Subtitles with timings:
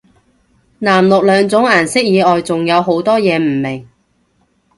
[0.79, 3.87] 藍綠兩種顏色以外仲有好多嘢唔明